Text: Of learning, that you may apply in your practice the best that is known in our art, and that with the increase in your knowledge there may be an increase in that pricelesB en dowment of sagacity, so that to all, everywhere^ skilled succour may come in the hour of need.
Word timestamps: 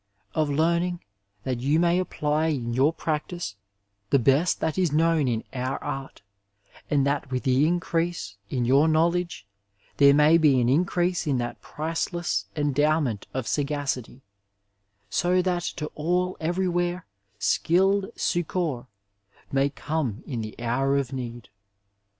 Of 0.33 0.49
learning, 0.49 1.01
that 1.43 1.59
you 1.59 1.79
may 1.79 1.99
apply 1.99 2.47
in 2.47 2.73
your 2.73 2.91
practice 2.91 3.55
the 4.09 4.17
best 4.17 4.59
that 4.59 4.75
is 4.75 4.91
known 4.91 5.27
in 5.27 5.43
our 5.53 5.77
art, 5.83 6.23
and 6.89 7.05
that 7.05 7.29
with 7.29 7.43
the 7.43 7.67
increase 7.67 8.35
in 8.49 8.65
your 8.65 8.87
knowledge 8.87 9.45
there 9.97 10.15
may 10.15 10.39
be 10.39 10.59
an 10.59 10.69
increase 10.69 11.27
in 11.27 11.37
that 11.37 11.61
pricelesB 11.61 12.45
en 12.55 12.73
dowment 12.73 13.25
of 13.31 13.45
sagacity, 13.47 14.23
so 15.07 15.39
that 15.43 15.61
to 15.61 15.85
all, 15.93 16.35
everywhere^ 16.41 17.03
skilled 17.37 18.07
succour 18.15 18.87
may 19.51 19.69
come 19.69 20.23
in 20.25 20.41
the 20.41 20.55
hour 20.59 20.97
of 20.97 21.13
need. 21.13 21.49